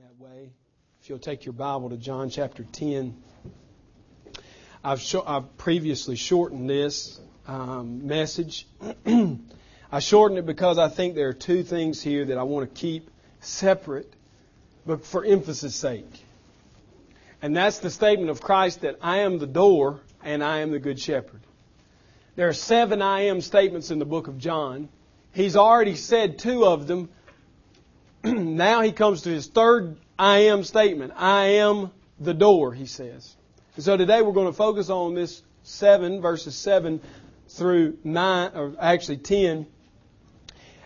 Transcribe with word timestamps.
that 0.00 0.18
way. 0.18 0.50
If 1.02 1.10
you'll 1.10 1.18
take 1.18 1.44
your 1.44 1.52
Bible 1.52 1.90
to 1.90 1.96
John 1.98 2.30
chapter 2.30 2.64
10. 2.64 3.14
I've, 4.82 4.98
sh- 4.98 5.16
I've 5.26 5.58
previously 5.58 6.16
shortened 6.16 6.70
this 6.70 7.20
um, 7.46 8.06
message. 8.06 8.66
I 9.92 9.98
shortened 9.98 10.38
it 10.38 10.46
because 10.46 10.78
I 10.78 10.88
think 10.88 11.16
there 11.16 11.28
are 11.28 11.34
two 11.34 11.62
things 11.64 12.00
here 12.00 12.24
that 12.26 12.38
I 12.38 12.44
want 12.44 12.74
to 12.74 12.80
keep 12.80 13.10
separate, 13.40 14.10
but 14.86 15.04
for 15.04 15.22
emphasis 15.22 15.74
sake. 15.74 16.24
And 17.42 17.54
that's 17.54 17.80
the 17.80 17.90
statement 17.90 18.30
of 18.30 18.40
Christ 18.40 18.80
that 18.80 18.96
I 19.02 19.18
am 19.18 19.38
the 19.38 19.46
door 19.46 20.00
and 20.24 20.42
I 20.42 20.60
am 20.60 20.70
the 20.70 20.78
good 20.78 20.98
shepherd. 20.98 21.40
There 22.36 22.48
are 22.48 22.54
seven 22.54 23.02
I 23.02 23.22
am 23.22 23.42
statements 23.42 23.90
in 23.90 23.98
the 23.98 24.06
book 24.06 24.28
of 24.28 24.38
John. 24.38 24.88
He's 25.32 25.56
already 25.56 25.96
said 25.96 26.38
two 26.38 26.64
of 26.64 26.86
them. 26.86 27.10
now 28.24 28.82
he 28.82 28.92
comes 28.92 29.22
to 29.22 29.30
his 29.30 29.46
third 29.46 29.96
I 30.18 30.38
am 30.40 30.64
statement. 30.64 31.14
I 31.16 31.44
am 31.60 31.90
the 32.18 32.34
door, 32.34 32.74
he 32.74 32.86
says. 32.86 33.36
And 33.76 33.84
so 33.84 33.96
today 33.96 34.20
we're 34.20 34.32
going 34.32 34.48
to 34.48 34.52
focus 34.52 34.90
on 34.90 35.14
this 35.14 35.42
7, 35.62 36.20
verses 36.20 36.54
7 36.56 37.00
through 37.48 37.98
9, 38.04 38.50
or 38.54 38.74
actually 38.78 39.16
10. 39.18 39.66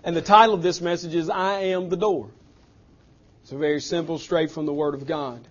And 0.04 0.14
the 0.14 0.22
title 0.22 0.54
of 0.54 0.62
this 0.62 0.80
message 0.80 1.14
is 1.14 1.28
I 1.28 1.60
am 1.60 1.88
the 1.88 1.96
door. 1.96 2.30
It's 3.42 3.52
a 3.52 3.58
very 3.58 3.80
simple, 3.80 4.18
straight 4.18 4.50
from 4.50 4.66
the 4.66 4.72
Word 4.72 4.94
of 4.94 5.06
God. 5.06 5.46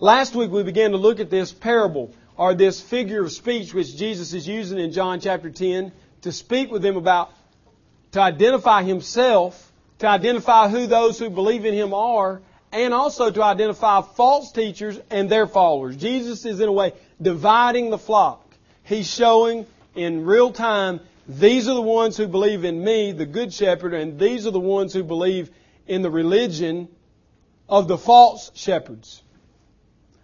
Last 0.00 0.34
week 0.34 0.50
we 0.50 0.62
began 0.62 0.90
to 0.90 0.96
look 0.96 1.20
at 1.20 1.30
this 1.30 1.52
parable, 1.52 2.12
or 2.36 2.54
this 2.54 2.80
figure 2.80 3.22
of 3.22 3.32
speech 3.32 3.72
which 3.72 3.96
Jesus 3.96 4.32
is 4.32 4.46
using 4.46 4.78
in 4.78 4.92
John 4.92 5.20
chapter 5.20 5.50
10 5.50 5.92
to 6.22 6.32
speak 6.32 6.70
with 6.70 6.82
them 6.82 6.96
about, 6.96 7.32
to 8.12 8.20
identify 8.20 8.82
Himself, 8.82 9.67
to 9.98 10.06
identify 10.06 10.68
who 10.68 10.86
those 10.86 11.18
who 11.18 11.30
believe 11.30 11.64
in 11.64 11.74
Him 11.74 11.92
are, 11.94 12.40
and 12.72 12.92
also 12.92 13.30
to 13.30 13.42
identify 13.42 14.02
false 14.02 14.52
teachers 14.52 14.98
and 15.10 15.30
their 15.30 15.46
followers. 15.46 15.96
Jesus 15.96 16.44
is, 16.44 16.60
in 16.60 16.68
a 16.68 16.72
way, 16.72 16.92
dividing 17.20 17.90
the 17.90 17.98
flock. 17.98 18.44
He's 18.84 19.12
showing 19.12 19.66
in 19.94 20.24
real 20.24 20.52
time, 20.52 21.00
these 21.26 21.68
are 21.68 21.74
the 21.74 21.82
ones 21.82 22.16
who 22.16 22.26
believe 22.26 22.64
in 22.64 22.82
me, 22.82 23.12
the 23.12 23.26
Good 23.26 23.52
Shepherd, 23.52 23.94
and 23.94 24.18
these 24.18 24.46
are 24.46 24.50
the 24.50 24.60
ones 24.60 24.92
who 24.92 25.02
believe 25.02 25.50
in 25.86 26.02
the 26.02 26.10
religion 26.10 26.88
of 27.68 27.88
the 27.88 27.98
false 27.98 28.50
shepherds. 28.54 29.22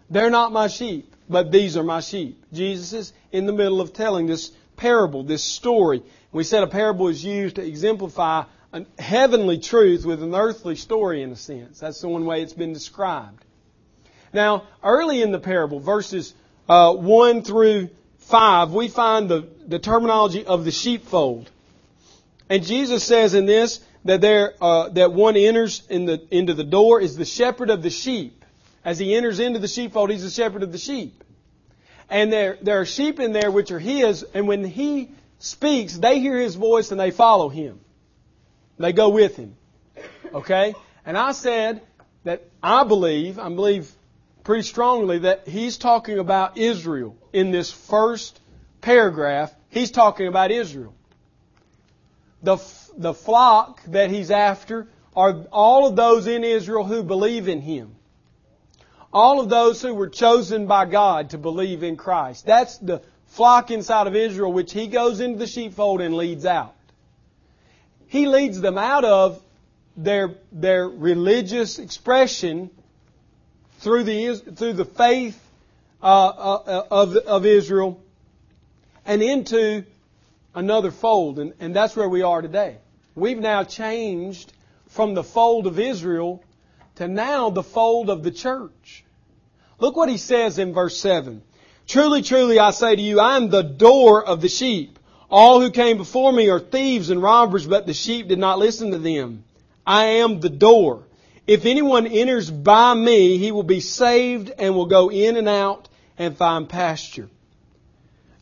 They're 0.08 0.30
not 0.30 0.52
my 0.52 0.68
sheep, 0.68 1.14
but 1.28 1.50
these 1.50 1.76
are 1.76 1.82
my 1.82 2.00
sheep. 2.00 2.42
Jesus 2.52 2.92
is 2.92 3.12
in 3.32 3.46
the 3.46 3.52
middle 3.52 3.80
of 3.80 3.92
telling 3.92 4.26
this 4.26 4.52
parable, 4.76 5.22
this 5.22 5.42
story. 5.42 6.02
We 6.32 6.44
said 6.44 6.62
a 6.62 6.66
parable 6.66 7.08
is 7.08 7.24
used 7.24 7.56
to 7.56 7.66
exemplify 7.66 8.44
a 8.74 8.84
heavenly 9.00 9.58
truth 9.58 10.04
with 10.04 10.20
an 10.20 10.34
earthly 10.34 10.74
story 10.74 11.22
in 11.22 11.30
a 11.30 11.36
sense. 11.36 11.78
That's 11.78 12.00
the 12.00 12.08
one 12.08 12.24
way 12.26 12.42
it's 12.42 12.52
been 12.52 12.72
described. 12.72 13.44
Now, 14.32 14.64
early 14.82 15.22
in 15.22 15.30
the 15.30 15.38
parable, 15.38 15.78
verses 15.78 16.34
uh, 16.68 16.92
1 16.92 17.44
through 17.44 17.90
5, 18.18 18.72
we 18.72 18.88
find 18.88 19.28
the, 19.28 19.48
the 19.64 19.78
terminology 19.78 20.44
of 20.44 20.64
the 20.64 20.72
sheepfold. 20.72 21.48
And 22.50 22.64
Jesus 22.64 23.04
says 23.04 23.34
in 23.34 23.46
this 23.46 23.80
that 24.04 24.20
there 24.20 24.54
uh, 24.60 24.88
that 24.90 25.12
one 25.12 25.36
enters 25.36 25.82
in 25.88 26.06
the, 26.06 26.26
into 26.32 26.52
the 26.52 26.64
door 26.64 27.00
is 27.00 27.16
the 27.16 27.24
shepherd 27.24 27.70
of 27.70 27.80
the 27.80 27.90
sheep. 27.90 28.44
As 28.84 28.98
he 28.98 29.14
enters 29.14 29.38
into 29.38 29.60
the 29.60 29.68
sheepfold, 29.68 30.10
he's 30.10 30.24
the 30.24 30.30
shepherd 30.30 30.64
of 30.64 30.72
the 30.72 30.78
sheep. 30.78 31.22
And 32.10 32.32
there, 32.32 32.58
there 32.60 32.80
are 32.80 32.84
sheep 32.84 33.20
in 33.20 33.32
there 33.32 33.52
which 33.52 33.70
are 33.70 33.78
his, 33.78 34.24
and 34.34 34.48
when 34.48 34.64
he 34.64 35.12
speaks, 35.38 35.96
they 35.96 36.18
hear 36.18 36.38
his 36.38 36.56
voice 36.56 36.90
and 36.90 37.00
they 37.00 37.12
follow 37.12 37.48
him. 37.48 37.78
They 38.78 38.92
go 38.92 39.10
with 39.10 39.36
him. 39.36 39.56
Okay? 40.32 40.74
And 41.06 41.16
I 41.16 41.32
said 41.32 41.82
that 42.24 42.42
I 42.62 42.84
believe, 42.84 43.38
I 43.38 43.48
believe 43.48 43.90
pretty 44.42 44.62
strongly 44.62 45.18
that 45.20 45.48
he's 45.48 45.78
talking 45.78 46.18
about 46.18 46.58
Israel 46.58 47.16
in 47.32 47.50
this 47.50 47.70
first 47.70 48.40
paragraph. 48.80 49.54
He's 49.70 49.90
talking 49.90 50.26
about 50.26 50.50
Israel. 50.50 50.94
The, 52.42 52.58
the 52.96 53.14
flock 53.14 53.82
that 53.86 54.10
he's 54.10 54.30
after 54.30 54.88
are 55.16 55.46
all 55.52 55.86
of 55.86 55.96
those 55.96 56.26
in 56.26 56.44
Israel 56.44 56.84
who 56.84 57.02
believe 57.02 57.48
in 57.48 57.60
him. 57.60 57.94
All 59.12 59.40
of 59.40 59.48
those 59.48 59.80
who 59.80 59.94
were 59.94 60.08
chosen 60.08 60.66
by 60.66 60.86
God 60.86 61.30
to 61.30 61.38
believe 61.38 61.82
in 61.82 61.96
Christ. 61.96 62.44
That's 62.44 62.78
the 62.78 63.00
flock 63.28 63.70
inside 63.70 64.06
of 64.06 64.16
Israel 64.16 64.52
which 64.52 64.72
he 64.72 64.88
goes 64.88 65.20
into 65.20 65.38
the 65.38 65.46
sheepfold 65.46 66.00
and 66.00 66.16
leads 66.16 66.44
out. 66.44 66.74
He 68.08 68.26
leads 68.26 68.60
them 68.60 68.78
out 68.78 69.04
of 69.04 69.42
their, 69.96 70.34
their 70.52 70.88
religious 70.88 71.78
expression 71.78 72.70
through 73.80 74.04
the, 74.04 74.36
through 74.36 74.74
the 74.74 74.84
faith 74.84 75.40
uh, 76.02 76.28
uh, 76.28 76.86
of, 76.90 77.16
of 77.16 77.46
Israel 77.46 78.00
and 79.06 79.22
into 79.22 79.84
another 80.54 80.90
fold. 80.90 81.38
And, 81.38 81.54
and 81.60 81.74
that's 81.74 81.96
where 81.96 82.08
we 82.08 82.22
are 82.22 82.42
today. 82.42 82.78
We've 83.14 83.38
now 83.38 83.64
changed 83.64 84.52
from 84.88 85.14
the 85.14 85.24
fold 85.24 85.66
of 85.66 85.78
Israel 85.78 86.42
to 86.96 87.08
now 87.08 87.50
the 87.50 87.62
fold 87.62 88.10
of 88.10 88.22
the 88.22 88.30
church. 88.30 89.04
Look 89.78 89.96
what 89.96 90.08
he 90.08 90.18
says 90.18 90.58
in 90.58 90.72
verse 90.72 90.96
7. 90.98 91.42
Truly, 91.86 92.22
truly, 92.22 92.58
I 92.58 92.70
say 92.70 92.96
to 92.96 93.02
you, 93.02 93.20
I 93.20 93.36
am 93.36 93.50
the 93.50 93.62
door 93.62 94.24
of 94.24 94.40
the 94.40 94.48
sheep. 94.48 94.93
All 95.30 95.60
who 95.60 95.70
came 95.70 95.96
before 95.96 96.32
me 96.32 96.48
are 96.48 96.60
thieves 96.60 97.10
and 97.10 97.22
robbers, 97.22 97.66
but 97.66 97.86
the 97.86 97.94
sheep 97.94 98.28
did 98.28 98.38
not 98.38 98.58
listen 98.58 98.90
to 98.90 98.98
them. 98.98 99.44
I 99.86 100.04
am 100.04 100.40
the 100.40 100.50
door. 100.50 101.04
If 101.46 101.66
anyone 101.66 102.06
enters 102.06 102.50
by 102.50 102.94
me, 102.94 103.38
he 103.38 103.52
will 103.52 103.64
be 103.64 103.80
saved 103.80 104.50
and 104.58 104.74
will 104.74 104.86
go 104.86 105.10
in 105.10 105.36
and 105.36 105.48
out 105.48 105.88
and 106.18 106.36
find 106.36 106.68
pasture. 106.68 107.28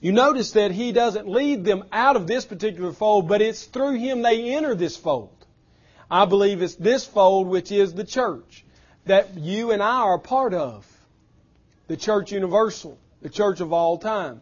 You 0.00 0.12
notice 0.12 0.52
that 0.52 0.72
he 0.72 0.92
doesn't 0.92 1.28
lead 1.28 1.64
them 1.64 1.84
out 1.92 2.16
of 2.16 2.26
this 2.26 2.44
particular 2.44 2.92
fold, 2.92 3.28
but 3.28 3.40
it's 3.40 3.64
through 3.64 3.98
him 3.98 4.22
they 4.22 4.54
enter 4.54 4.74
this 4.74 4.96
fold. 4.96 5.30
I 6.10 6.24
believe 6.24 6.60
it's 6.60 6.74
this 6.74 7.06
fold 7.06 7.46
which 7.46 7.72
is 7.72 7.94
the 7.94 8.04
church 8.04 8.64
that 9.06 9.36
you 9.36 9.70
and 9.70 9.82
I 9.82 10.00
are 10.00 10.18
part 10.18 10.54
of. 10.54 10.86
The 11.86 11.96
church 11.96 12.32
universal, 12.32 12.98
the 13.20 13.28
church 13.28 13.60
of 13.60 13.72
all 13.72 13.98
time. 13.98 14.40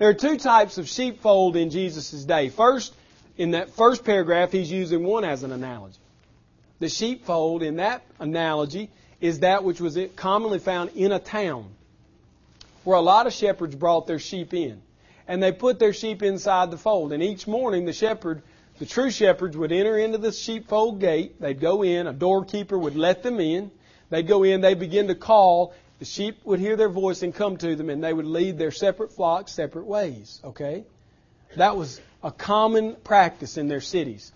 There 0.00 0.08
are 0.08 0.14
two 0.14 0.38
types 0.38 0.78
of 0.78 0.88
sheepfold 0.88 1.56
in 1.56 1.68
Jesus' 1.68 2.24
day. 2.24 2.48
First, 2.48 2.94
in 3.36 3.50
that 3.50 3.68
first 3.74 4.02
paragraph, 4.02 4.50
he's 4.50 4.72
using 4.72 5.04
one 5.04 5.24
as 5.24 5.42
an 5.42 5.52
analogy. 5.52 5.98
The 6.78 6.88
sheepfold 6.88 7.62
in 7.62 7.76
that 7.76 8.02
analogy 8.18 8.88
is 9.20 9.40
that 9.40 9.62
which 9.62 9.78
was 9.78 9.98
commonly 10.16 10.58
found 10.58 10.92
in 10.94 11.12
a 11.12 11.18
town 11.18 11.66
where 12.82 12.96
a 12.96 13.02
lot 13.02 13.26
of 13.26 13.34
shepherds 13.34 13.74
brought 13.74 14.06
their 14.06 14.18
sheep 14.18 14.54
in. 14.54 14.80
And 15.28 15.42
they 15.42 15.52
put 15.52 15.78
their 15.78 15.92
sheep 15.92 16.22
inside 16.22 16.70
the 16.70 16.78
fold. 16.78 17.12
And 17.12 17.22
each 17.22 17.46
morning 17.46 17.84
the 17.84 17.92
shepherd, 17.92 18.40
the 18.78 18.86
true 18.86 19.10
shepherds 19.10 19.54
would 19.54 19.70
enter 19.70 19.98
into 19.98 20.16
the 20.16 20.32
sheepfold 20.32 20.98
gate. 20.98 21.38
They'd 21.42 21.60
go 21.60 21.82
in. 21.82 22.06
A 22.06 22.14
doorkeeper 22.14 22.78
would 22.78 22.96
let 22.96 23.22
them 23.22 23.38
in. 23.38 23.70
They'd 24.08 24.26
go 24.26 24.44
in. 24.44 24.62
They'd 24.62 24.80
begin 24.80 25.08
to 25.08 25.14
call. 25.14 25.74
The 26.00 26.06
sheep 26.06 26.38
would 26.44 26.60
hear 26.60 26.76
their 26.76 26.88
voice 26.88 27.22
and 27.22 27.34
come 27.34 27.58
to 27.58 27.76
them, 27.76 27.90
and 27.90 28.02
they 28.02 28.12
would 28.12 28.26
lead 28.26 28.56
their 28.56 28.70
separate 28.70 29.12
flocks 29.12 29.52
separate 29.52 29.84
ways. 29.84 30.40
Okay? 30.42 30.84
That 31.56 31.76
was 31.76 32.00
a 32.22 32.32
common 32.32 32.96
practice 33.04 33.58
in 33.58 33.68
their 33.68 33.82
cities. 33.82 34.32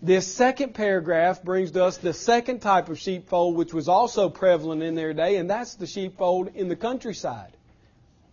This 0.00 0.32
second 0.32 0.74
paragraph 0.74 1.42
brings 1.42 1.72
to 1.72 1.84
us 1.84 1.98
the 1.98 2.14
second 2.14 2.60
type 2.60 2.88
of 2.88 2.98
sheepfold, 2.98 3.56
which 3.56 3.74
was 3.74 3.88
also 3.88 4.28
prevalent 4.28 4.84
in 4.84 4.94
their 4.94 5.12
day, 5.12 5.36
and 5.36 5.50
that's 5.50 5.74
the 5.74 5.86
sheepfold 5.86 6.52
in 6.54 6.68
the 6.68 6.76
countryside. 6.76 7.56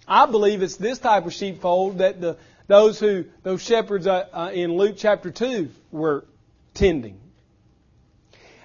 I 0.07 0.27
believe 0.27 0.61
it's 0.61 0.77
this 0.77 0.99
type 0.99 1.25
of 1.25 1.33
sheepfold 1.33 1.97
that 1.97 2.21
the, 2.21 2.37
those 2.67 2.99
who 2.99 3.25
those 3.43 3.61
shepherds 3.61 4.07
uh, 4.07 4.27
uh, 4.31 4.51
in 4.53 4.77
Luke 4.77 4.95
chapter 4.97 5.31
two 5.31 5.69
were 5.91 6.25
tending. 6.73 7.19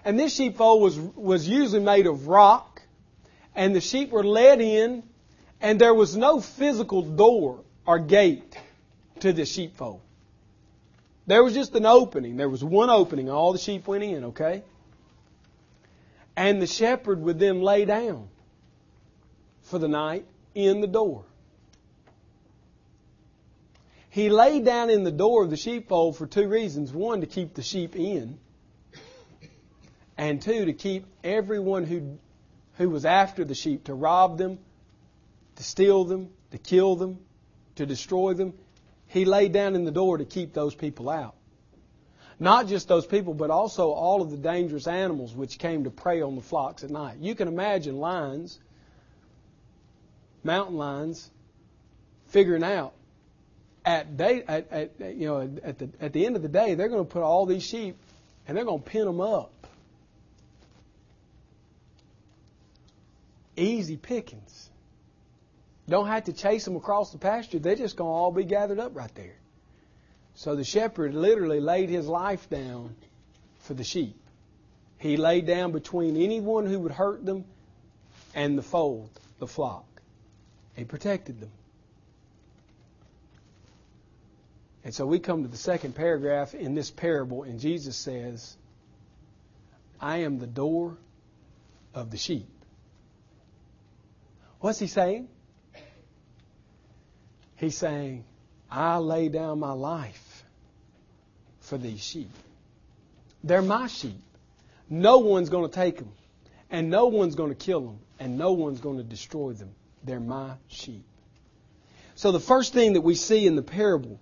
And 0.04 0.18
this 0.18 0.34
sheepfold 0.34 0.82
was 0.82 0.98
was 0.98 1.48
usually 1.48 1.82
made 1.82 2.06
of 2.06 2.28
rock 2.28 2.71
and 3.54 3.74
the 3.74 3.80
sheep 3.80 4.10
were 4.10 4.24
led 4.24 4.60
in, 4.60 5.02
and 5.60 5.80
there 5.80 5.94
was 5.94 6.16
no 6.16 6.40
physical 6.40 7.02
door 7.02 7.60
or 7.86 7.98
gate 7.98 8.56
to 9.20 9.32
the 9.32 9.44
sheepfold. 9.44 10.00
There 11.26 11.42
was 11.42 11.54
just 11.54 11.74
an 11.74 11.86
opening. 11.86 12.36
There 12.36 12.48
was 12.48 12.64
one 12.64 12.90
opening. 12.90 13.30
All 13.30 13.52
the 13.52 13.58
sheep 13.58 13.86
went 13.86 14.02
in, 14.02 14.24
okay? 14.24 14.62
And 16.36 16.60
the 16.60 16.66
shepherd 16.66 17.20
would 17.22 17.38
then 17.38 17.60
lay 17.60 17.84
down 17.84 18.28
for 19.62 19.78
the 19.78 19.88
night 19.88 20.24
in 20.54 20.80
the 20.80 20.86
door. 20.86 21.24
He 24.10 24.28
lay 24.28 24.60
down 24.60 24.90
in 24.90 25.04
the 25.04 25.12
door 25.12 25.42
of 25.44 25.50
the 25.50 25.56
sheepfold 25.56 26.16
for 26.16 26.26
two 26.26 26.48
reasons. 26.48 26.92
One, 26.92 27.20
to 27.20 27.26
keep 27.26 27.54
the 27.54 27.62
sheep 27.62 27.96
in. 27.96 28.38
And 30.18 30.42
two, 30.42 30.66
to 30.66 30.72
keep 30.72 31.06
everyone 31.24 31.84
who 31.84 32.18
who 32.78 32.88
was 32.88 33.04
after 33.04 33.44
the 33.44 33.54
sheep 33.54 33.84
to 33.84 33.94
rob 33.94 34.38
them, 34.38 34.58
to 35.56 35.62
steal 35.62 36.04
them, 36.04 36.30
to 36.50 36.58
kill 36.58 36.96
them, 36.96 37.18
to 37.76 37.86
destroy 37.86 38.34
them. 38.34 38.54
He 39.08 39.24
laid 39.24 39.52
down 39.52 39.74
in 39.74 39.84
the 39.84 39.90
door 39.90 40.18
to 40.18 40.24
keep 40.24 40.52
those 40.52 40.74
people 40.74 41.10
out. 41.10 41.34
Not 42.40 42.66
just 42.66 42.88
those 42.88 43.06
people, 43.06 43.34
but 43.34 43.50
also 43.50 43.90
all 43.90 44.22
of 44.22 44.30
the 44.30 44.36
dangerous 44.36 44.86
animals 44.86 45.34
which 45.34 45.58
came 45.58 45.84
to 45.84 45.90
prey 45.90 46.22
on 46.22 46.34
the 46.34 46.42
flocks 46.42 46.82
at 46.82 46.90
night. 46.90 47.18
You 47.18 47.34
can 47.34 47.46
imagine 47.46 47.98
lions, 47.98 48.58
mountain 50.42 50.76
lions, 50.76 51.30
figuring 52.28 52.64
out 52.64 52.94
at 53.84 54.16
day 54.16 54.42
at, 54.46 54.72
at 54.72 55.16
you 55.16 55.26
know 55.26 55.40
at 55.62 55.78
the 55.78 55.88
at 56.00 56.12
the 56.12 56.24
end 56.24 56.36
of 56.36 56.42
the 56.42 56.48
day 56.48 56.74
they're 56.74 56.88
going 56.88 57.04
to 57.04 57.10
put 57.10 57.22
all 57.22 57.46
these 57.46 57.62
sheep 57.62 57.96
and 58.46 58.56
they're 58.56 58.64
going 58.64 58.82
to 58.82 58.90
pin 58.90 59.04
them 59.04 59.20
up. 59.20 59.66
Easy 63.56 63.96
pickings. 63.96 64.70
Don't 65.88 66.06
have 66.06 66.24
to 66.24 66.32
chase 66.32 66.64
them 66.64 66.76
across 66.76 67.12
the 67.12 67.18
pasture. 67.18 67.58
They're 67.58 67.76
just 67.76 67.96
going 67.96 68.08
to 68.08 68.12
all 68.12 68.32
be 68.32 68.44
gathered 68.44 68.78
up 68.78 68.94
right 68.94 69.14
there. 69.14 69.36
So 70.34 70.56
the 70.56 70.64
shepherd 70.64 71.14
literally 71.14 71.60
laid 71.60 71.90
his 71.90 72.06
life 72.06 72.48
down 72.48 72.94
for 73.60 73.74
the 73.74 73.84
sheep. 73.84 74.16
He 74.98 75.16
laid 75.16 75.46
down 75.46 75.72
between 75.72 76.16
anyone 76.16 76.66
who 76.66 76.78
would 76.80 76.92
hurt 76.92 77.26
them 77.26 77.44
and 78.34 78.56
the 78.56 78.62
fold, 78.62 79.10
the 79.38 79.46
flock. 79.46 79.84
He 80.74 80.84
protected 80.84 81.40
them. 81.40 81.50
And 84.84 84.94
so 84.94 85.06
we 85.06 85.18
come 85.18 85.42
to 85.42 85.48
the 85.48 85.56
second 85.56 85.94
paragraph 85.94 86.54
in 86.54 86.74
this 86.74 86.90
parable, 86.90 87.42
and 87.44 87.60
Jesus 87.60 87.96
says, 87.96 88.56
I 90.00 90.18
am 90.18 90.38
the 90.38 90.46
door 90.46 90.96
of 91.94 92.10
the 92.10 92.16
sheep. 92.16 92.48
What's 94.62 94.78
he 94.78 94.86
saying? 94.86 95.26
He's 97.56 97.76
saying, 97.76 98.24
I 98.70 98.98
lay 98.98 99.28
down 99.28 99.58
my 99.58 99.72
life 99.72 100.44
for 101.60 101.76
these 101.76 102.00
sheep. 102.00 102.30
They're 103.42 103.60
my 103.60 103.88
sheep. 103.88 104.22
No 104.88 105.18
one's 105.18 105.48
going 105.48 105.68
to 105.68 105.74
take 105.74 105.98
them, 105.98 106.12
and 106.70 106.90
no 106.90 107.06
one's 107.06 107.34
going 107.34 107.48
to 107.50 107.56
kill 107.56 107.80
them, 107.80 107.98
and 108.20 108.38
no 108.38 108.52
one's 108.52 108.80
going 108.80 108.98
to 108.98 109.02
destroy 109.02 109.52
them. 109.52 109.74
They're 110.04 110.20
my 110.20 110.52
sheep. 110.68 111.04
So 112.14 112.30
the 112.30 112.40
first 112.40 112.72
thing 112.72 112.92
that 112.92 113.00
we 113.00 113.16
see 113.16 113.48
in 113.48 113.56
the 113.56 113.62
parable 113.62 114.20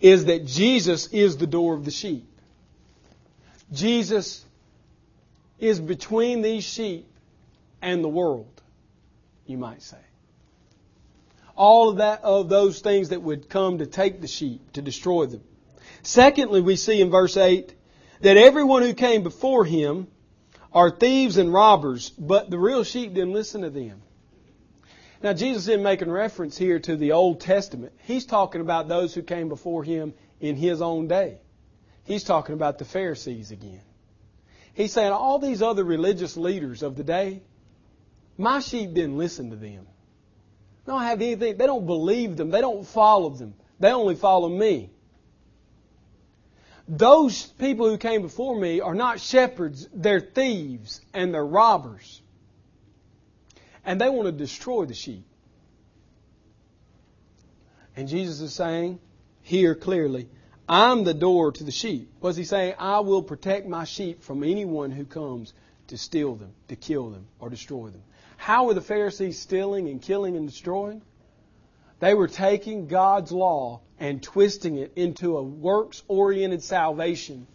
is 0.00 0.24
that 0.24 0.46
Jesus 0.46 1.08
is 1.08 1.36
the 1.36 1.46
door 1.46 1.74
of 1.74 1.84
the 1.84 1.90
sheep. 1.90 2.26
Jesus 3.72 4.42
is 5.58 5.78
between 5.78 6.40
these 6.40 6.64
sheep 6.64 7.06
and 7.82 8.02
the 8.02 8.08
world, 8.08 8.59
you 9.50 9.58
might 9.58 9.82
say. 9.82 9.98
All 11.56 11.90
of 11.90 11.96
that 11.96 12.22
of 12.22 12.48
those 12.48 12.80
things 12.80 13.10
that 13.10 13.22
would 13.22 13.50
come 13.50 13.78
to 13.78 13.86
take 13.86 14.20
the 14.20 14.28
sheep, 14.28 14.72
to 14.72 14.82
destroy 14.82 15.26
them. 15.26 15.42
Secondly, 16.02 16.60
we 16.60 16.76
see 16.76 17.00
in 17.00 17.10
verse 17.10 17.36
8 17.36 17.74
that 18.20 18.36
everyone 18.36 18.82
who 18.82 18.94
came 18.94 19.22
before 19.22 19.64
him 19.64 20.06
are 20.72 20.90
thieves 20.90 21.36
and 21.36 21.52
robbers, 21.52 22.10
but 22.10 22.48
the 22.48 22.58
real 22.58 22.84
sheep 22.84 23.12
didn't 23.12 23.32
listen 23.32 23.62
to 23.62 23.70
them. 23.70 24.00
Now, 25.22 25.34
Jesus 25.34 25.68
isn't 25.68 25.82
making 25.82 26.10
reference 26.10 26.56
here 26.56 26.78
to 26.78 26.96
the 26.96 27.12
Old 27.12 27.40
Testament. 27.40 27.92
He's 28.04 28.24
talking 28.24 28.62
about 28.62 28.88
those 28.88 29.12
who 29.12 29.22
came 29.22 29.50
before 29.50 29.84
him 29.84 30.14
in 30.40 30.56
his 30.56 30.80
own 30.80 31.08
day. 31.08 31.38
He's 32.04 32.24
talking 32.24 32.54
about 32.54 32.78
the 32.78 32.86
Pharisees 32.86 33.50
again. 33.50 33.82
He's 34.72 34.92
saying 34.92 35.12
all 35.12 35.38
these 35.38 35.60
other 35.60 35.84
religious 35.84 36.38
leaders 36.38 36.82
of 36.82 36.96
the 36.96 37.04
day, 37.04 37.42
my 38.38 38.60
sheep 38.60 38.94
didn't 38.94 39.18
listen 39.18 39.50
to 39.50 39.56
them. 39.56 39.86
They 40.84 40.92
don't 40.92 41.02
have 41.02 41.20
anything, 41.20 41.56
they 41.56 41.66
don't 41.66 41.86
believe 41.86 42.36
them, 42.36 42.50
they 42.50 42.60
don't 42.60 42.86
follow 42.86 43.30
them. 43.30 43.54
They 43.78 43.92
only 43.92 44.14
follow 44.14 44.48
me. 44.48 44.90
Those 46.88 47.46
people 47.46 47.88
who 47.88 47.98
came 47.98 48.22
before 48.22 48.58
me 48.58 48.80
are 48.80 48.94
not 48.94 49.20
shepherds, 49.20 49.88
they're 49.94 50.20
thieves 50.20 51.00
and 51.14 51.32
they're 51.32 51.46
robbers 51.46 52.20
and 53.84 54.00
they 54.00 54.08
want 54.08 54.26
to 54.26 54.32
destroy 54.32 54.84
the 54.84 54.94
sheep. 54.94 55.24
And 57.96 58.08
Jesus 58.08 58.40
is 58.40 58.54
saying 58.54 59.00
here 59.42 59.74
clearly, 59.74 60.28
I'm 60.68 61.04
the 61.04 61.14
door 61.14 61.52
to 61.52 61.64
the 61.64 61.72
sheep. 61.72 62.12
What's 62.20 62.36
he 62.36 62.44
saying? 62.44 62.74
I 62.78 63.00
will 63.00 63.22
protect 63.22 63.66
my 63.66 63.84
sheep 63.84 64.22
from 64.22 64.44
anyone 64.44 64.90
who 64.90 65.04
comes 65.04 65.52
to 65.88 65.98
steal 65.98 66.36
them, 66.36 66.52
to 66.68 66.76
kill 66.76 67.10
them, 67.10 67.26
or 67.40 67.50
destroy 67.50 67.88
them. 67.88 68.02
How 68.40 68.64
were 68.64 68.72
the 68.72 68.80
Pharisees 68.80 69.38
stealing 69.38 69.86
and 69.86 70.00
killing 70.00 70.34
and 70.34 70.48
destroying? 70.48 71.02
They 71.98 72.14
were 72.14 72.26
taking 72.26 72.86
God's 72.86 73.30
law 73.30 73.82
and 73.98 74.22
twisting 74.22 74.78
it 74.78 74.92
into 74.96 75.36
a 75.36 75.42
works 75.42 76.02
oriented 76.08 76.62
salvation. 76.62 77.46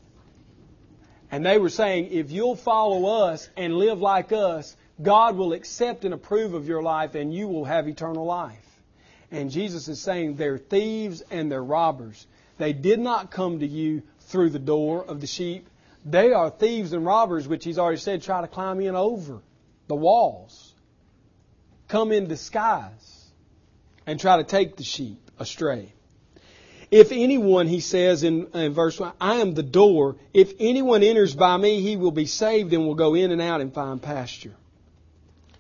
And 1.31 1.43
they 1.43 1.57
were 1.57 1.69
saying, 1.69 2.09
if 2.11 2.29
you'll 2.29 2.55
follow 2.55 3.23
us 3.25 3.49
and 3.57 3.73
live 3.73 3.99
like 3.99 4.31
us, 4.31 4.77
God 5.01 5.35
will 5.35 5.53
accept 5.53 6.05
and 6.05 6.13
approve 6.13 6.53
of 6.53 6.67
your 6.67 6.83
life 6.83 7.15
and 7.15 7.33
you 7.33 7.47
will 7.47 7.65
have 7.65 7.88
eternal 7.88 8.23
life. 8.23 8.79
And 9.31 9.49
Jesus 9.49 9.88
is 9.88 9.99
saying 9.99 10.35
they're 10.35 10.59
thieves 10.59 11.21
and 11.31 11.51
they're 11.51 11.63
robbers. 11.63 12.27
They 12.59 12.73
did 12.73 12.99
not 12.99 13.31
come 13.31 13.59
to 13.59 13.67
you 13.67 14.03
through 14.19 14.51
the 14.51 14.59
door 14.59 15.03
of 15.03 15.19
the 15.19 15.27
sheep. 15.27 15.67
They 16.05 16.31
are 16.31 16.51
thieves 16.51 16.93
and 16.93 17.03
robbers, 17.03 17.47
which 17.47 17.65
he's 17.65 17.79
already 17.79 17.97
said 17.97 18.21
try 18.21 18.41
to 18.41 18.47
climb 18.47 18.79
in 18.79 18.95
over 18.95 19.41
the 19.88 19.95
walls, 19.95 20.75
come 21.87 22.11
in 22.11 22.27
disguise, 22.27 23.25
and 24.05 24.19
try 24.19 24.37
to 24.37 24.43
take 24.43 24.77
the 24.77 24.83
sheep 24.83 25.31
astray. 25.39 25.91
If 26.91 27.11
anyone, 27.11 27.67
he 27.67 27.79
says 27.79 28.23
in, 28.23 28.47
in, 28.53 28.73
verse 28.73 28.99
1, 28.99 29.13
I 29.19 29.35
am 29.35 29.53
the 29.53 29.63
door. 29.63 30.17
If 30.33 30.53
anyone 30.59 31.03
enters 31.03 31.35
by 31.35 31.57
me, 31.57 31.81
he 31.81 31.97
will 31.97 32.11
be 32.11 32.27
saved 32.27 32.73
and 32.73 32.85
will 32.85 32.95
go 32.95 33.15
in 33.15 33.31
and 33.31 33.41
out 33.41 33.61
and 33.61 33.73
find 33.73 34.01
pasture. 34.01 34.55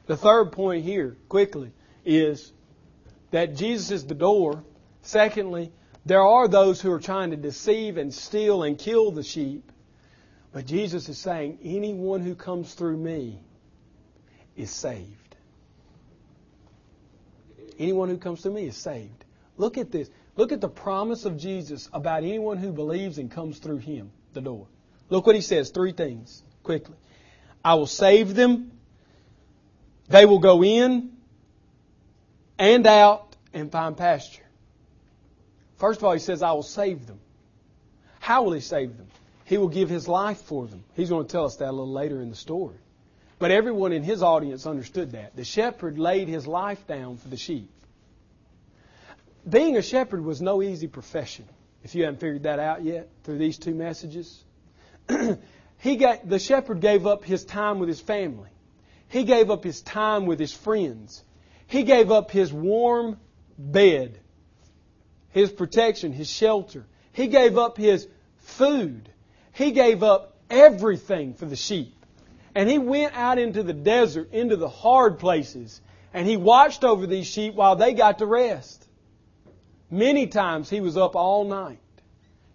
The 0.05 0.15
third 0.15 0.51
point 0.51 0.83
here, 0.83 1.17
quickly, 1.27 1.71
is 2.05 2.53
that 3.31 3.55
Jesus 3.55 3.89
is 3.91 4.05
the 4.05 4.13
door. 4.13 4.63
Secondly, 5.01 5.71
there 6.05 6.21
are 6.21 6.47
those 6.47 6.79
who 6.79 6.91
are 6.91 6.99
trying 6.99 7.31
to 7.31 7.37
deceive 7.37 7.97
and 7.97 8.13
steal 8.13 8.61
and 8.61 8.77
kill 8.77 9.11
the 9.11 9.23
sheep. 9.23 9.71
But 10.53 10.67
Jesus 10.67 11.09
is 11.09 11.17
saying, 11.17 11.59
anyone 11.63 12.21
who 12.21 12.35
comes 12.35 12.73
through 12.75 12.97
me 12.97 13.39
is 14.55 14.69
saved. 14.69 15.24
Anyone 17.79 18.09
who 18.09 18.17
comes 18.17 18.41
to 18.43 18.49
me 18.49 18.65
is 18.67 18.77
saved. 18.77 19.25
Look 19.57 19.77
at 19.77 19.91
this. 19.91 20.09
Look 20.35 20.51
at 20.51 20.61
the 20.61 20.69
promise 20.69 21.25
of 21.25 21.37
Jesus 21.37 21.89
about 21.93 22.23
anyone 22.23 22.57
who 22.57 22.71
believes 22.71 23.17
and 23.17 23.31
comes 23.31 23.59
through 23.59 23.77
him, 23.77 24.11
the 24.33 24.41
door. 24.41 24.67
Look 25.09 25.25
what 25.25 25.35
he 25.35 25.41
says, 25.41 25.69
three 25.69 25.93
things, 25.93 26.43
quickly. 26.63 26.95
I 27.63 27.75
will 27.75 27.87
save 27.87 28.35
them 28.35 28.71
they 30.07 30.25
will 30.25 30.39
go 30.39 30.63
in 30.63 31.11
and 32.57 32.85
out 32.85 33.35
and 33.53 33.71
find 33.71 33.97
pasture. 33.97 34.43
First 35.77 35.99
of 35.99 36.05
all, 36.05 36.13
he 36.13 36.19
says, 36.19 36.41
I 36.41 36.51
will 36.53 36.63
save 36.63 37.05
them. 37.05 37.19
How 38.19 38.43
will 38.43 38.53
he 38.53 38.61
save 38.61 38.97
them? 38.97 39.07
He 39.45 39.57
will 39.57 39.67
give 39.67 39.89
his 39.89 40.07
life 40.07 40.39
for 40.39 40.67
them. 40.67 40.83
He's 40.95 41.09
going 41.09 41.25
to 41.25 41.31
tell 41.31 41.45
us 41.45 41.57
that 41.57 41.69
a 41.69 41.71
little 41.71 41.91
later 41.91 42.21
in 42.21 42.29
the 42.29 42.35
story. 42.35 42.77
But 43.37 43.51
everyone 43.51 43.91
in 43.91 44.03
his 44.03 44.23
audience 44.23 44.65
understood 44.65 45.11
that. 45.11 45.35
The 45.35 45.43
shepherd 45.43 45.99
laid 45.99 46.27
his 46.27 46.47
life 46.47 46.87
down 46.87 47.17
for 47.17 47.27
the 47.27 47.37
sheep. 47.37 47.69
Being 49.47 49.77
a 49.77 49.81
shepherd 49.81 50.23
was 50.23 50.41
no 50.41 50.63
easy 50.63 50.87
profession, 50.87 51.45
if 51.83 51.93
you 51.93 52.03
haven't 52.03 52.19
figured 52.19 52.43
that 52.43 52.59
out 52.59 52.83
yet 52.83 53.09
through 53.23 53.37
these 53.37 53.57
two 53.59 53.75
messages. 53.75 54.43
he 55.79 55.97
got, 55.97 56.27
the 56.27 56.39
shepherd 56.39 56.79
gave 56.79 57.05
up 57.05 57.23
his 57.23 57.45
time 57.45 57.79
with 57.79 57.89
his 57.89 57.99
family. 57.99 58.49
He 59.09 59.23
gave 59.23 59.51
up 59.51 59.63
his 59.63 59.81
time 59.81 60.25
with 60.25 60.39
his 60.39 60.53
friends. 60.53 61.23
He 61.67 61.83
gave 61.83 62.11
up 62.11 62.31
his 62.31 62.51
warm 62.51 63.19
bed, 63.57 64.19
his 65.29 65.51
protection, 65.51 66.11
his 66.11 66.29
shelter. 66.29 66.85
He 67.11 67.27
gave 67.27 67.57
up 67.57 67.77
his 67.77 68.07
food. 68.37 69.09
He 69.53 69.71
gave 69.71 70.01
up 70.03 70.37
everything 70.49 71.33
for 71.35 71.45
the 71.45 71.55
sheep. 71.55 71.94
And 72.55 72.69
he 72.69 72.79
went 72.79 73.15
out 73.15 73.37
into 73.37 73.61
the 73.61 73.73
desert, 73.73 74.31
into 74.31 74.55
the 74.55 74.69
hard 74.69 75.19
places, 75.19 75.81
and 76.13 76.27
he 76.27 76.37
watched 76.37 76.83
over 76.83 77.05
these 77.05 77.27
sheep 77.27 77.53
while 77.53 77.75
they 77.75 77.93
got 77.93 78.19
to 78.19 78.25
rest. 78.25 78.87
Many 79.91 80.27
times 80.27 80.69
he 80.69 80.79
was 80.79 80.97
up 80.97 81.15
all 81.15 81.43
night. 81.43 81.79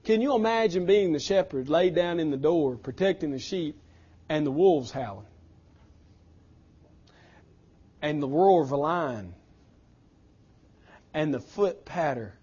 Can 0.04 0.23
you 0.23 0.35
imagine 0.35 0.87
being 0.87 1.12
the 1.12 1.21
shepherd 1.21 1.69
laid 1.69 1.95
down 1.95 2.19
in 2.19 2.30
the 2.30 2.37
door, 2.38 2.76
protecting 2.76 3.30
the 3.30 3.38
sheep, 3.38 3.78
and 4.28 4.47
the 4.47 4.50
wolves 4.50 4.90
howling? 4.90 5.26
and 8.02 8.23
the 8.23 8.28
roar 8.28 8.62
of 8.62 8.71
a 8.71 8.76
lion 8.76 9.35
and 11.12 11.35
the 11.35 11.40
foot 11.40 11.85
patter 11.85 12.38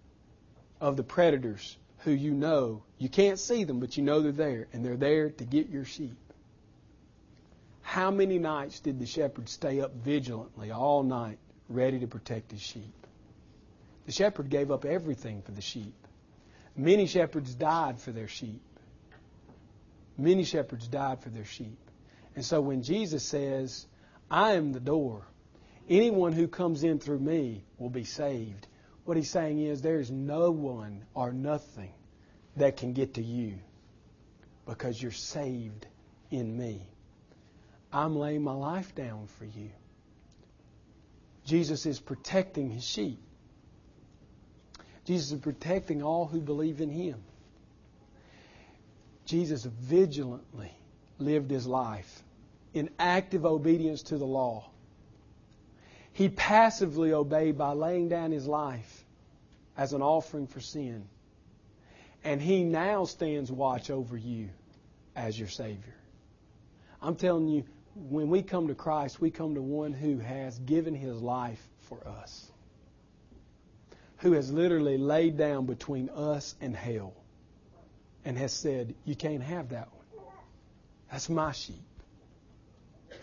of 0.79 0.97
the 0.97 1.03
predators 1.03 1.77
who 1.99 2.11
you 2.11 2.33
know 2.33 2.83
you 2.97 3.09
can't 3.09 3.39
see 3.39 3.63
them, 3.63 3.79
but 3.79 3.97
you 3.97 4.03
know 4.03 4.21
they're 4.21 4.31
there, 4.31 4.67
and 4.73 4.83
they're 4.83 4.97
there 4.97 5.29
to 5.29 5.45
get 5.45 5.69
your 5.69 5.85
sheep. 5.85 6.15
How 7.87 8.11
many 8.11 8.37
nights 8.37 8.81
did 8.81 8.99
the 8.99 9.05
shepherd 9.05 9.47
stay 9.47 9.79
up 9.79 9.93
vigilantly 9.93 10.71
all 10.71 11.03
night, 11.03 11.39
ready 11.69 11.99
to 11.99 12.05
protect 12.05 12.51
his 12.51 12.59
sheep? 12.59 13.07
The 14.05 14.11
shepherd 14.11 14.49
gave 14.49 14.71
up 14.71 14.83
everything 14.83 15.41
for 15.41 15.53
the 15.53 15.61
sheep. 15.61 15.95
Many 16.75 17.05
shepherds 17.07 17.55
died 17.55 17.97
for 17.97 18.11
their 18.11 18.27
sheep. 18.27 18.61
Many 20.17 20.43
shepherds 20.43 20.89
died 20.89 21.21
for 21.21 21.29
their 21.29 21.45
sheep. 21.45 21.77
And 22.35 22.43
so 22.43 22.59
when 22.59 22.83
Jesus 22.83 23.23
says, 23.23 23.87
I 24.29 24.55
am 24.55 24.73
the 24.73 24.81
door, 24.81 25.25
anyone 25.87 26.33
who 26.33 26.49
comes 26.49 26.83
in 26.83 26.99
through 26.99 27.19
me 27.19 27.63
will 27.77 27.89
be 27.89 28.03
saved, 28.03 28.67
what 29.05 29.15
he's 29.15 29.29
saying 29.29 29.59
is 29.59 29.81
there 29.81 30.01
is 30.01 30.11
no 30.11 30.51
one 30.51 31.05
or 31.13 31.31
nothing 31.31 31.93
that 32.57 32.75
can 32.75 32.91
get 32.91 33.13
to 33.13 33.23
you 33.23 33.59
because 34.65 35.01
you're 35.01 35.13
saved 35.13 35.87
in 36.29 36.57
me. 36.57 36.81
I'm 37.91 38.15
laying 38.15 38.43
my 38.43 38.53
life 38.53 38.93
down 38.95 39.27
for 39.37 39.45
you. 39.45 39.69
Jesus 41.45 41.85
is 41.85 41.99
protecting 41.99 42.69
his 42.69 42.83
sheep. 42.83 43.19
Jesus 45.05 45.31
is 45.31 45.39
protecting 45.39 46.03
all 46.03 46.25
who 46.25 46.41
believe 46.41 46.81
in 46.81 46.89
him. 46.89 47.23
Jesus 49.25 49.63
vigilantly 49.63 50.71
lived 51.17 51.49
his 51.49 51.65
life 51.65 52.23
in 52.73 52.89
active 52.99 53.45
obedience 53.45 54.03
to 54.03 54.17
the 54.17 54.25
law. 54.25 54.69
He 56.11 56.29
passively 56.29 57.13
obeyed 57.13 57.57
by 57.57 57.73
laying 57.73 58.09
down 58.09 58.31
his 58.31 58.47
life 58.47 59.05
as 59.77 59.93
an 59.93 60.01
offering 60.01 60.47
for 60.47 60.59
sin. 60.59 61.07
And 62.23 62.41
he 62.41 62.63
now 62.63 63.05
stands 63.05 63.51
watch 63.51 63.89
over 63.89 64.17
you 64.17 64.49
as 65.15 65.39
your 65.39 65.47
Savior. 65.47 65.95
I'm 67.01 67.15
telling 67.15 67.47
you, 67.47 67.63
when 68.09 68.29
we 68.29 68.43
come 68.43 68.67
to 68.67 68.75
Christ, 68.75 69.19
we 69.19 69.31
come 69.31 69.55
to 69.55 69.61
one 69.61 69.93
who 69.93 70.19
has 70.19 70.57
given 70.59 70.93
his 70.93 71.21
life 71.21 71.61
for 71.81 71.97
us, 72.07 72.51
who 74.17 74.33
has 74.33 74.51
literally 74.51 74.97
laid 74.97 75.37
down 75.37 75.65
between 75.65 76.09
us 76.09 76.55
and 76.61 76.75
hell 76.75 77.13
and 78.23 78.37
has 78.37 78.53
said, 78.53 78.93
You 79.05 79.15
can't 79.15 79.43
have 79.43 79.69
that 79.69 79.89
one. 79.93 80.25
That's 81.11 81.29
my 81.29 81.51
sheep. 81.53 81.75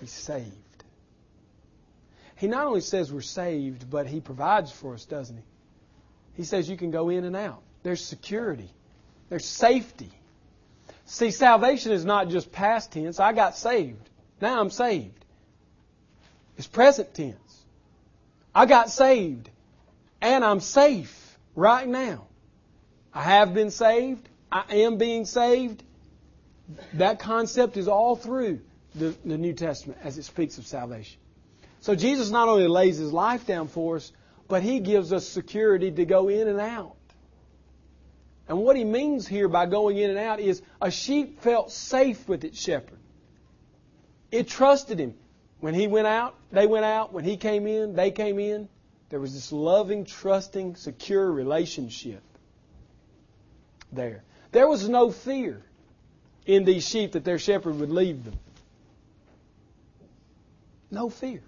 He's 0.00 0.10
saved. 0.10 0.50
He 2.36 2.48
not 2.48 2.66
only 2.66 2.80
says 2.80 3.12
we're 3.12 3.20
saved, 3.20 3.88
but 3.88 4.06
he 4.06 4.20
provides 4.20 4.72
for 4.72 4.94
us, 4.94 5.04
doesn't 5.04 5.36
he? 5.36 5.44
He 6.34 6.44
says 6.44 6.68
you 6.68 6.76
can 6.76 6.90
go 6.90 7.10
in 7.10 7.24
and 7.24 7.36
out. 7.36 7.62
There's 7.84 8.04
security. 8.04 8.70
There's 9.28 9.44
safety. 9.44 10.10
See, 11.04 11.30
salvation 11.30 11.92
is 11.92 12.04
not 12.04 12.28
just 12.28 12.50
past 12.50 12.92
tense. 12.92 13.20
I 13.20 13.32
got 13.32 13.56
saved. 13.56 14.10
Now 14.40 14.60
I'm 14.60 14.70
saved. 14.70 15.24
It's 16.56 16.66
present 16.66 17.14
tense. 17.14 17.64
I 18.54 18.66
got 18.66 18.90
saved. 18.90 19.50
And 20.20 20.44
I'm 20.44 20.60
safe 20.60 21.38
right 21.54 21.86
now. 21.86 22.26
I 23.12 23.22
have 23.22 23.54
been 23.54 23.70
saved. 23.70 24.28
I 24.50 24.64
am 24.76 24.96
being 24.96 25.24
saved. 25.24 25.82
That 26.94 27.18
concept 27.18 27.76
is 27.76 27.88
all 27.88 28.16
through 28.16 28.60
the, 28.94 29.14
the 29.24 29.36
New 29.36 29.52
Testament 29.52 29.98
as 30.02 30.16
it 30.18 30.24
speaks 30.24 30.58
of 30.58 30.66
salvation. 30.66 31.18
So 31.80 31.94
Jesus 31.94 32.30
not 32.30 32.48
only 32.48 32.66
lays 32.66 32.96
his 32.96 33.12
life 33.12 33.46
down 33.46 33.68
for 33.68 33.96
us, 33.96 34.12
but 34.48 34.62
he 34.62 34.80
gives 34.80 35.12
us 35.12 35.28
security 35.28 35.90
to 35.90 36.04
go 36.04 36.28
in 36.28 36.48
and 36.48 36.60
out. 36.60 36.96
And 38.48 38.58
what 38.58 38.76
he 38.76 38.84
means 38.84 39.26
here 39.26 39.48
by 39.48 39.66
going 39.66 39.98
in 39.98 40.10
and 40.10 40.18
out 40.18 40.40
is 40.40 40.62
a 40.80 40.90
sheep 40.90 41.40
felt 41.40 41.70
safe 41.72 42.28
with 42.28 42.44
its 42.44 42.58
shepherd. 42.60 42.98
It 44.34 44.48
trusted 44.48 44.98
him. 44.98 45.14
When 45.60 45.74
he 45.74 45.86
went 45.86 46.08
out, 46.08 46.34
they 46.50 46.66
went 46.66 46.84
out. 46.84 47.12
When 47.12 47.22
he 47.22 47.36
came 47.36 47.68
in, 47.68 47.94
they 47.94 48.10
came 48.10 48.40
in. 48.40 48.68
There 49.08 49.20
was 49.20 49.32
this 49.32 49.52
loving, 49.52 50.04
trusting, 50.04 50.74
secure 50.74 51.30
relationship 51.30 52.20
there. 53.92 54.24
There 54.50 54.66
was 54.66 54.88
no 54.88 55.12
fear 55.12 55.62
in 56.46 56.64
these 56.64 56.84
sheep 56.84 57.12
that 57.12 57.24
their 57.24 57.38
shepherd 57.38 57.78
would 57.78 57.92
leave 57.92 58.24
them. 58.24 58.36
No 60.90 61.10
fear. 61.10 61.42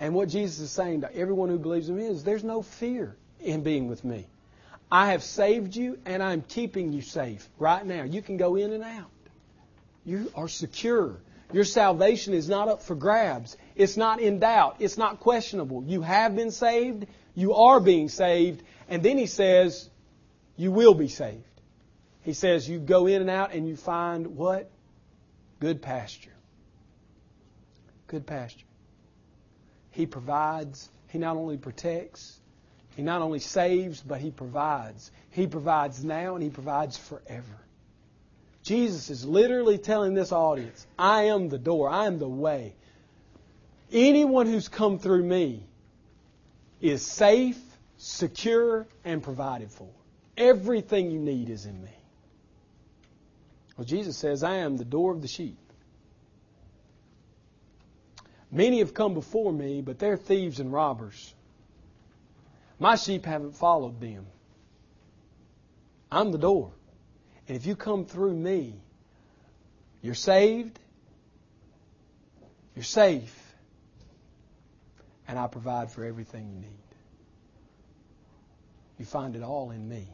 And 0.00 0.14
what 0.14 0.30
Jesus 0.30 0.58
is 0.60 0.70
saying 0.70 1.02
to 1.02 1.14
everyone 1.14 1.50
who 1.50 1.58
believes 1.58 1.90
in 1.90 1.96
me 1.96 2.06
is 2.06 2.24
there's 2.24 2.44
no 2.44 2.62
fear 2.62 3.14
in 3.40 3.62
being 3.62 3.88
with 3.88 4.02
me. 4.04 4.26
I 4.90 5.10
have 5.12 5.22
saved 5.22 5.76
you 5.76 5.98
and 6.06 6.22
I'm 6.22 6.40
keeping 6.40 6.94
you 6.94 7.02
safe 7.02 7.46
right 7.58 7.84
now. 7.84 8.04
You 8.04 8.22
can 8.22 8.38
go 8.38 8.56
in 8.56 8.72
and 8.72 8.82
out. 8.82 9.10
You 10.06 10.30
are 10.36 10.48
secure. 10.48 11.20
Your 11.52 11.64
salvation 11.64 12.32
is 12.32 12.48
not 12.48 12.68
up 12.68 12.82
for 12.82 12.94
grabs. 12.94 13.56
It's 13.74 13.96
not 13.96 14.20
in 14.20 14.38
doubt. 14.38 14.76
It's 14.78 14.96
not 14.96 15.20
questionable. 15.20 15.84
You 15.84 16.00
have 16.00 16.34
been 16.34 16.52
saved. 16.52 17.06
You 17.34 17.54
are 17.54 17.80
being 17.80 18.08
saved. 18.08 18.62
And 18.88 19.02
then 19.02 19.18
he 19.18 19.26
says, 19.26 19.90
you 20.56 20.70
will 20.70 20.94
be 20.94 21.08
saved. 21.08 21.42
He 22.22 22.32
says, 22.32 22.68
you 22.68 22.78
go 22.78 23.06
in 23.06 23.20
and 23.20 23.28
out 23.28 23.52
and 23.52 23.68
you 23.68 23.76
find 23.76 24.36
what? 24.36 24.70
Good 25.60 25.82
pasture. 25.82 26.32
Good 28.06 28.26
pasture. 28.26 28.66
He 29.90 30.06
provides. 30.06 30.88
He 31.08 31.18
not 31.18 31.36
only 31.36 31.56
protects, 31.56 32.38
He 32.94 33.02
not 33.02 33.22
only 33.22 33.40
saves, 33.40 34.00
but 34.02 34.20
He 34.20 34.30
provides. 34.30 35.10
He 35.30 35.46
provides 35.46 36.04
now 36.04 36.34
and 36.34 36.42
He 36.42 36.50
provides 36.50 36.96
forever. 36.96 37.58
Jesus 38.66 39.10
is 39.10 39.24
literally 39.24 39.78
telling 39.78 40.14
this 40.14 40.32
audience, 40.32 40.84
I 40.98 41.26
am 41.26 41.48
the 41.48 41.58
door, 41.58 41.88
I 41.88 42.06
am 42.06 42.18
the 42.18 42.28
way. 42.28 42.74
Anyone 43.92 44.46
who's 44.46 44.66
come 44.66 44.98
through 44.98 45.22
me 45.22 45.62
is 46.80 47.06
safe, 47.06 47.60
secure, 47.96 48.88
and 49.04 49.22
provided 49.22 49.70
for. 49.70 49.88
Everything 50.36 51.12
you 51.12 51.20
need 51.20 51.48
is 51.48 51.64
in 51.64 51.80
me. 51.80 51.96
Well, 53.76 53.84
Jesus 53.84 54.16
says, 54.16 54.42
I 54.42 54.56
am 54.56 54.76
the 54.76 54.84
door 54.84 55.12
of 55.12 55.22
the 55.22 55.28
sheep. 55.28 55.58
Many 58.50 58.80
have 58.80 58.94
come 58.94 59.14
before 59.14 59.52
me, 59.52 59.80
but 59.80 60.00
they're 60.00 60.16
thieves 60.16 60.58
and 60.58 60.72
robbers. 60.72 61.32
My 62.80 62.96
sheep 62.96 63.26
haven't 63.26 63.54
followed 63.54 64.00
them. 64.00 64.26
I'm 66.10 66.32
the 66.32 66.38
door. 66.38 66.72
And 67.48 67.56
if 67.56 67.66
you 67.66 67.76
come 67.76 68.04
through 68.04 68.34
me, 68.34 68.74
you're 70.02 70.14
saved, 70.14 70.78
you're 72.74 72.84
safe, 72.84 73.54
and 75.28 75.38
I 75.38 75.46
provide 75.46 75.90
for 75.90 76.04
everything 76.04 76.48
you 76.48 76.60
need. 76.60 76.78
You 78.98 79.04
find 79.04 79.36
it 79.36 79.42
all 79.42 79.70
in 79.70 79.88
me. 79.88 80.08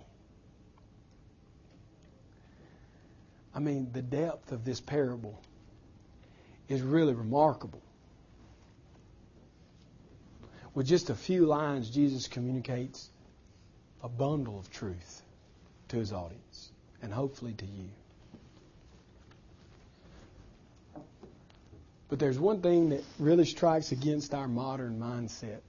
I 3.54 3.60
mean, 3.60 3.90
the 3.92 4.02
depth 4.02 4.52
of 4.52 4.64
this 4.64 4.80
parable 4.80 5.40
is 6.68 6.80
really 6.80 7.14
remarkable. 7.14 7.82
With 10.74 10.86
just 10.86 11.10
a 11.10 11.14
few 11.14 11.44
lines, 11.44 11.90
Jesus 11.90 12.28
communicates 12.28 13.10
a 14.02 14.08
bundle 14.08 14.58
of 14.58 14.70
truth 14.70 15.22
to 15.88 15.98
his 15.98 16.12
audience 16.12 16.72
and 17.02 17.12
hopefully 17.12 17.52
to 17.54 17.66
you. 17.66 17.88
But 22.09 22.18
there's 22.18 22.38
one 22.38 22.61
thing 22.61 22.90
that 22.90 23.02
really 23.18 23.44
strikes 23.44 23.92
against 23.92 24.35
our 24.35 24.49
modern 24.49 24.99
mindset 24.99 25.61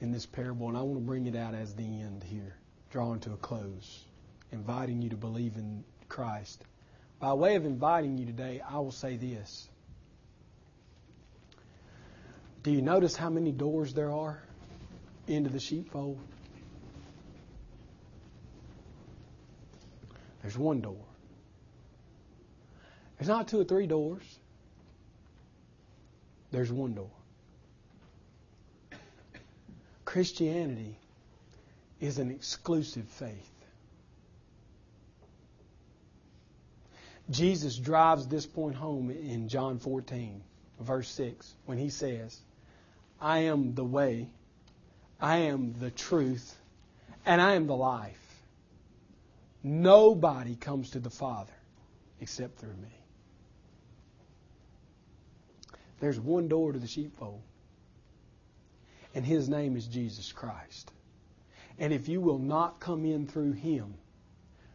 in 0.00 0.12
this 0.12 0.26
parable, 0.26 0.68
and 0.68 0.76
I 0.76 0.82
want 0.82 0.98
to 0.98 1.04
bring 1.04 1.26
it 1.26 1.36
out 1.36 1.54
as 1.54 1.74
the 1.74 1.84
end 1.84 2.24
here, 2.24 2.56
drawing 2.90 3.20
to 3.20 3.32
a 3.32 3.36
close, 3.36 4.04
inviting 4.50 5.02
you 5.02 5.10
to 5.10 5.16
believe 5.16 5.56
in 5.56 5.84
Christ. 6.08 6.62
By 7.18 7.34
way 7.34 7.56
of 7.56 7.66
inviting 7.66 8.16
you 8.16 8.26
today, 8.26 8.62
I 8.66 8.78
will 8.78 8.92
say 8.92 9.16
this. 9.16 9.68
Do 12.62 12.70
you 12.70 12.82
notice 12.82 13.14
how 13.14 13.30
many 13.30 13.52
doors 13.52 13.94
there 13.94 14.10
are? 14.10 14.42
into 15.30 15.50
the 15.50 15.60
sheepfold? 15.60 16.18
There's 20.50 20.58
one 20.58 20.80
door. 20.80 21.04
There's 23.16 23.28
not 23.28 23.46
two 23.46 23.60
or 23.60 23.64
three 23.64 23.86
doors. 23.86 24.24
There's 26.50 26.72
one 26.72 26.92
door. 26.92 27.12
Christianity 30.04 30.96
is 32.00 32.18
an 32.18 32.32
exclusive 32.32 33.04
faith. 33.04 33.52
Jesus 37.30 37.76
drives 37.76 38.26
this 38.26 38.44
point 38.44 38.74
home 38.74 39.08
in 39.12 39.48
John 39.48 39.78
14, 39.78 40.42
verse 40.80 41.08
6, 41.10 41.54
when 41.66 41.78
he 41.78 41.90
says, 41.90 42.36
I 43.20 43.38
am 43.44 43.76
the 43.76 43.84
way, 43.84 44.26
I 45.20 45.36
am 45.36 45.76
the 45.78 45.92
truth 45.92 46.56
and 47.24 47.40
I 47.40 47.54
am 47.54 47.68
the 47.68 47.76
life. 47.76 48.29
Nobody 49.62 50.56
comes 50.56 50.90
to 50.90 51.00
the 51.00 51.10
Father 51.10 51.52
except 52.20 52.58
through 52.58 52.76
me. 52.76 52.94
There's 56.00 56.18
one 56.18 56.48
door 56.48 56.72
to 56.72 56.78
the 56.78 56.86
sheepfold, 56.86 57.42
and 59.14 59.24
his 59.24 59.48
name 59.48 59.76
is 59.76 59.86
Jesus 59.86 60.32
Christ. 60.32 60.90
And 61.80 61.94
if 61.94 62.08
you 62.08 62.20
will 62.20 62.38
not 62.38 62.78
come 62.78 63.06
in 63.06 63.26
through 63.26 63.52
Him, 63.52 63.94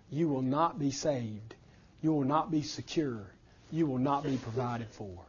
you 0.09 0.27
will 0.27 0.41
not 0.41 0.79
be 0.79 0.89
saved. 0.89 1.53
You 2.01 2.11
will 2.11 2.25
not 2.25 2.49
be 2.49 2.63
secure. 2.63 3.31
You 3.71 3.85
will 3.85 3.99
not 3.99 4.23
be 4.23 4.37
provided 4.37 4.87
for. 4.89 5.19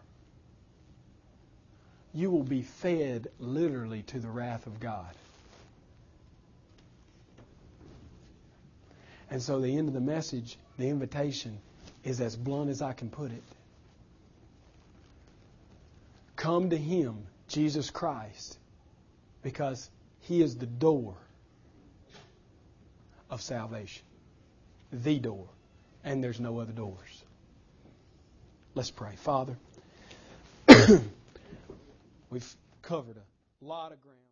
You 2.14 2.30
will 2.30 2.44
be 2.44 2.62
fed 2.62 3.28
literally 3.38 4.02
to 4.04 4.18
the 4.18 4.28
wrath 4.28 4.66
of 4.66 4.80
God. 4.80 5.14
And 9.30 9.42
so 9.42 9.60
the 9.60 9.76
end 9.76 9.88
of 9.88 9.94
the 9.94 10.00
message, 10.00 10.56
the 10.78 10.88
invitation, 10.88 11.58
is 12.04 12.20
as 12.20 12.36
blunt 12.36 12.70
as 12.70 12.82
I 12.82 12.92
can 12.92 13.10
put 13.10 13.32
it. 13.32 13.42
Come 16.36 16.70
to 16.70 16.76
Him, 16.76 17.26
Jesus 17.48 17.90
Christ, 17.90 18.58
because 19.42 19.90
He 20.20 20.42
is 20.42 20.56
the 20.56 20.66
door 20.66 21.14
of 23.30 23.42
salvation. 23.42 24.04
The 24.92 25.18
door. 25.18 25.46
And 26.04 26.22
there's 26.22 26.38
no 26.38 26.60
other 26.60 26.72
doors. 26.72 27.24
Let's 28.74 28.90
pray. 28.90 29.16
Father, 29.16 29.56
we've 32.30 32.56
covered 32.82 33.16
a 33.16 33.64
lot 33.64 33.92
of 33.92 34.00
ground. 34.02 34.25